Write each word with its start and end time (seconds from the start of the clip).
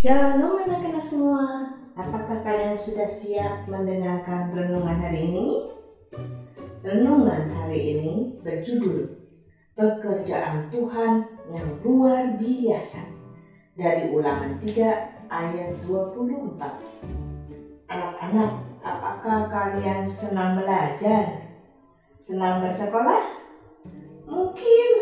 Shalom 0.00 0.56
anak-anak 0.64 1.04
semua. 1.04 1.76
Apakah 1.92 2.40
kalian 2.40 2.72
sudah 2.72 3.04
siap 3.04 3.68
mendengarkan 3.68 4.48
renungan 4.48 4.96
hari 4.96 5.28
ini? 5.28 5.68
Renungan 6.80 7.52
hari 7.52 8.00
ini 8.00 8.40
berjudul 8.40 9.12
Pekerjaan 9.76 10.72
Tuhan 10.72 11.44
yang 11.52 11.84
luar 11.84 12.32
biasa 12.40 13.12
dari 13.76 14.08
ulangan 14.16 14.56
3 14.64 15.28
ayat 15.28 15.76
24. 15.84 16.64
Anak-anak, 17.92 18.52
apakah 18.80 19.52
kalian 19.52 20.08
senang 20.08 20.64
belajar? 20.64 21.44
Senang 22.16 22.64
bersekolah? 22.64 23.29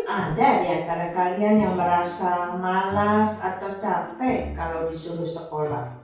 Ada 0.08 0.64
di 0.64 0.68
antara 0.72 1.12
kalian 1.12 1.68
yang 1.68 1.76
merasa 1.76 2.56
malas 2.56 3.44
atau 3.44 3.76
capek 3.76 4.56
kalau 4.56 4.88
disuruh 4.88 5.28
sekolah. 5.28 6.00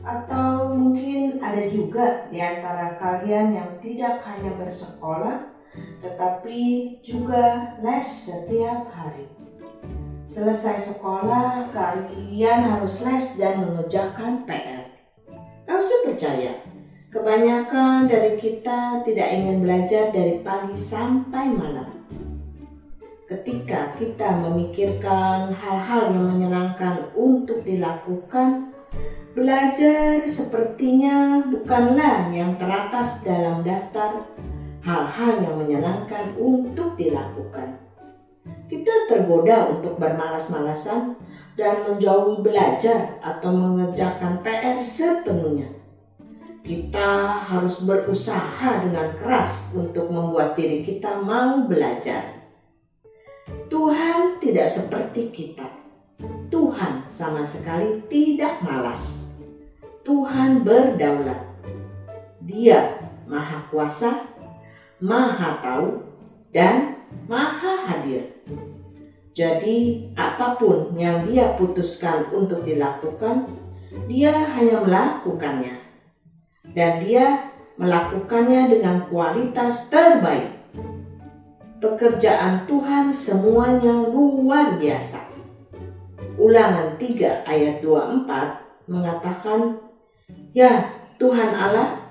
Atau 0.00 0.72
mungkin 0.72 1.36
ada 1.44 1.60
juga 1.68 2.32
di 2.32 2.40
antara 2.40 2.96
kalian 2.96 3.52
yang 3.52 3.76
tidak 3.76 4.24
hanya 4.24 4.56
bersekolah, 4.56 5.52
tetapi 6.00 6.60
juga 7.04 7.76
les 7.84 8.08
setiap 8.08 8.88
hari. 8.96 9.28
Selesai 10.24 10.96
sekolah, 10.96 11.68
kalian 11.76 12.72
harus 12.72 13.04
les 13.04 13.36
dan 13.36 13.60
mengerjakan 13.60 14.48
PR. 14.48 14.96
Harus 15.68 16.08
percaya, 16.08 16.56
kebanyakan 17.12 18.08
dari 18.08 18.40
kita 18.40 19.04
tidak 19.04 19.28
ingin 19.28 19.60
belajar 19.60 20.08
dari 20.08 20.40
pagi 20.40 20.72
sampai 20.72 21.52
malam 21.52 21.95
ketika 23.26 23.98
kita 23.98 24.38
memikirkan 24.38 25.50
hal-hal 25.50 26.14
yang 26.14 26.26
menyenangkan 26.30 27.10
untuk 27.18 27.66
dilakukan, 27.66 28.70
belajar 29.34 30.22
sepertinya 30.22 31.42
bukanlah 31.50 32.30
yang 32.30 32.54
teratas 32.54 33.26
dalam 33.26 33.66
daftar 33.66 34.22
hal-hal 34.86 35.42
yang 35.42 35.58
menyenangkan 35.58 36.38
untuk 36.38 36.94
dilakukan. 36.94 37.82
Kita 38.70 39.10
tergoda 39.10 39.74
untuk 39.74 39.98
bermalas-malasan 39.98 41.18
dan 41.58 41.82
menjauhi 41.82 42.46
belajar 42.46 43.18
atau 43.22 43.50
mengerjakan 43.50 44.42
PR 44.46 44.78
sepenuhnya. 44.78 45.66
Kita 46.62 47.42
harus 47.46 47.86
berusaha 47.86 48.86
dengan 48.86 49.14
keras 49.18 49.74
untuk 49.74 50.10
membuat 50.10 50.58
diri 50.58 50.82
kita 50.82 51.22
mau 51.22 51.62
belajar 51.66 52.45
Tuhan 53.66 54.38
tidak 54.38 54.70
seperti 54.70 55.34
kita. 55.34 55.66
Tuhan 56.48 57.10
sama 57.10 57.42
sekali 57.42 58.06
tidak 58.06 58.62
malas. 58.62 59.36
Tuhan 60.06 60.62
berdaulat. 60.62 61.42
Dia 62.46 63.02
maha 63.26 63.66
kuasa, 63.66 64.22
maha 65.02 65.58
tahu, 65.58 65.98
dan 66.54 67.02
maha 67.26 67.90
hadir. 67.90 68.38
Jadi, 69.34 70.08
apa 70.14 70.56
pun 70.56 70.94
yang 70.96 71.26
dia 71.26 71.58
putuskan 71.58 72.30
untuk 72.32 72.62
dilakukan, 72.62 73.50
dia 74.06 74.32
hanya 74.32 74.80
melakukannya. 74.86 75.74
Dan 76.70 77.02
dia 77.02 77.50
melakukannya 77.76 78.72
dengan 78.72 79.04
kualitas 79.10 79.92
terbaik 79.92 80.56
pekerjaan 81.82 82.64
Tuhan 82.64 83.12
semuanya 83.12 83.92
luar 84.08 84.80
biasa. 84.80 85.32
Ulangan 86.36 87.00
3 87.00 87.48
ayat 87.48 87.80
24 87.80 88.88
mengatakan, 88.92 89.80
Ya 90.52 90.92
Tuhan 91.16 91.52
Allah, 91.56 92.06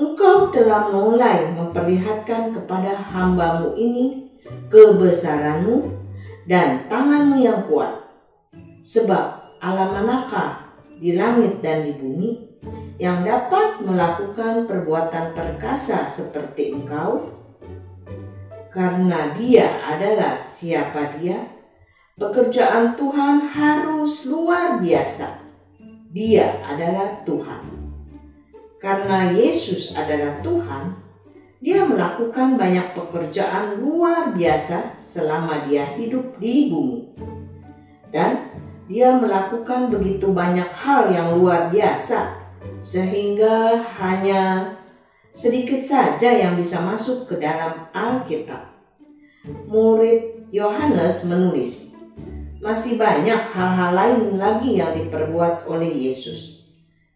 Engkau 0.00 0.48
telah 0.48 0.88
mulai 0.88 1.52
memperlihatkan 1.52 2.56
kepada 2.56 2.96
hambamu 2.96 3.76
ini 3.76 4.32
kebesaranmu 4.72 5.92
dan 6.48 6.88
tanganmu 6.88 7.36
yang 7.36 7.68
kuat. 7.68 8.08
Sebab 8.80 9.60
Allah 9.60 9.92
manakah 9.92 10.72
di 10.96 11.12
langit 11.12 11.60
dan 11.60 11.84
di 11.84 11.92
bumi 11.92 12.30
yang 12.96 13.28
dapat 13.28 13.84
melakukan 13.84 14.64
perbuatan 14.64 15.36
perkasa 15.36 16.08
seperti 16.08 16.72
engkau? 16.72 17.39
Karena 18.70 19.34
dia 19.34 19.66
adalah 19.82 20.38
siapa 20.46 21.10
dia, 21.18 21.42
pekerjaan 22.14 22.94
Tuhan 22.94 23.50
harus 23.50 24.30
luar 24.30 24.78
biasa. 24.78 25.42
Dia 26.10 26.62
adalah 26.66 27.22
Tuhan. 27.26 27.66
Karena 28.80 29.34
Yesus 29.34 29.92
adalah 29.98 30.40
Tuhan, 30.40 30.96
dia 31.60 31.84
melakukan 31.84 32.56
banyak 32.56 32.96
pekerjaan 32.96 33.76
luar 33.82 34.32
biasa 34.32 34.96
selama 34.96 35.60
dia 35.68 35.84
hidup 35.98 36.40
di 36.40 36.72
bumi. 36.72 37.00
Dan 38.08 38.48
dia 38.90 39.14
melakukan 39.14 39.92
begitu 39.92 40.32
banyak 40.34 40.66
hal 40.66 41.14
yang 41.14 41.38
luar 41.38 41.70
biasa 41.70 42.40
sehingga 42.80 43.84
hanya 44.00 44.74
sedikit 45.30 45.78
saja 45.78 46.34
yang 46.34 46.58
bisa 46.58 46.82
masuk 46.82 47.30
ke 47.30 47.38
dalam 47.38 47.86
Alkitab. 47.94 48.66
Murid 49.70 50.50
Yohanes 50.50 51.24
menulis, 51.30 52.02
masih 52.60 52.98
banyak 52.98 53.40
hal-hal 53.54 53.90
lain 53.94 54.36
lagi 54.36 54.76
yang 54.76 54.92
diperbuat 54.92 55.64
oleh 55.70 55.88
Yesus. 55.88 56.68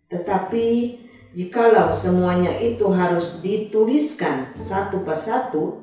Tetapi 0.09 0.97
jikalau 1.35 1.91
semuanya 1.91 2.55
itu 2.63 2.87
harus 2.95 3.43
dituliskan 3.43 4.55
satu 4.55 5.03
persatu, 5.03 5.83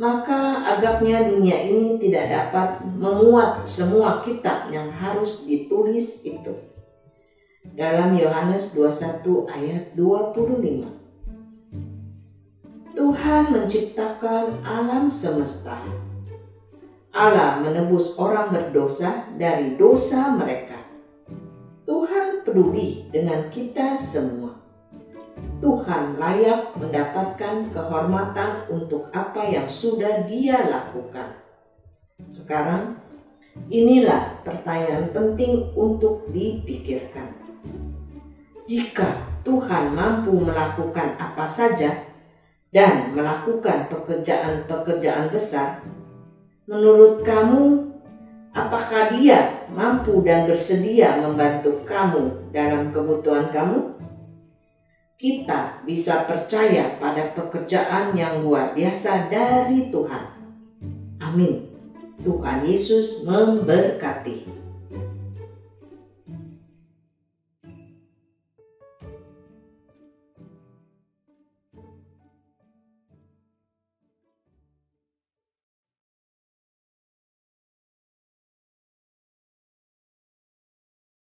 maka 0.00 0.64
agaknya 0.64 1.28
dunia 1.28 1.58
ini 1.68 2.00
tidak 2.00 2.32
dapat 2.32 2.82
memuat 2.96 3.68
semua 3.68 4.24
kitab 4.24 4.72
yang 4.72 4.88
harus 4.88 5.44
ditulis 5.44 6.24
itu. 6.24 6.56
Dalam 7.76 8.16
Yohanes 8.18 8.74
21 8.74 9.46
ayat 9.46 9.94
25. 9.94 10.97
Tuhan 12.98 13.54
menciptakan 13.54 14.66
alam 14.66 15.06
semesta. 15.06 15.78
Allah 17.14 17.62
menebus 17.62 18.18
orang 18.18 18.50
berdosa 18.50 19.22
dari 19.38 19.78
dosa 19.78 20.34
mereka. 20.34 20.82
Tuhan 21.86 22.42
peduli 22.42 23.06
dengan 23.14 23.46
kita 23.54 23.94
semua. 23.94 24.58
Tuhan 25.62 26.18
layak 26.18 26.74
mendapatkan 26.74 27.70
kehormatan 27.70 28.66
untuk 28.66 29.14
apa 29.14 29.46
yang 29.46 29.70
sudah 29.70 30.26
Dia 30.26 30.66
lakukan. 30.66 31.38
Sekarang, 32.26 32.98
inilah 33.70 34.42
pertanyaan 34.42 35.14
penting 35.14 35.70
untuk 35.78 36.26
dipikirkan. 36.34 37.30
Jika 38.66 39.38
Tuhan 39.46 39.94
mampu 39.94 40.34
melakukan 40.34 41.14
apa 41.14 41.46
saja, 41.46 42.07
dan 42.68 43.16
melakukan 43.16 43.88
pekerjaan-pekerjaan 43.88 45.32
besar, 45.32 45.80
menurut 46.68 47.24
kamu, 47.24 47.92
apakah 48.52 49.08
dia 49.08 49.64
mampu 49.72 50.20
dan 50.20 50.44
bersedia 50.44 51.16
membantu 51.16 51.80
kamu 51.88 52.52
dalam 52.52 52.92
kebutuhan 52.92 53.48
kamu? 53.48 53.96
Kita 55.18 55.82
bisa 55.82 56.28
percaya 56.30 56.94
pada 57.00 57.34
pekerjaan 57.34 58.14
yang 58.14 58.44
luar 58.44 58.70
biasa 58.76 59.26
dari 59.26 59.90
Tuhan. 59.90 60.24
Amin. 61.18 61.66
Tuhan 62.22 62.62
Yesus 62.66 63.26
memberkati. 63.26 64.57